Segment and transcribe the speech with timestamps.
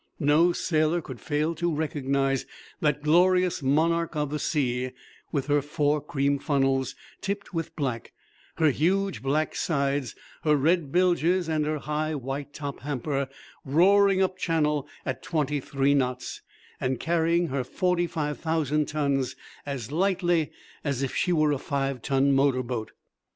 [0.19, 2.47] No sailor could fail to recognize
[2.79, 4.93] that glorious monarch of the sea,
[5.31, 8.11] with her four cream funnels tipped with black,
[8.55, 13.29] her huge black sides, her red bilges, and her high white top hamper,
[13.63, 16.41] roaring up Channel at twenty three knots,
[16.79, 19.35] and carrying her forty five thousand tons
[19.67, 20.51] as lightly
[20.83, 22.91] as if she were a five ton motor boat.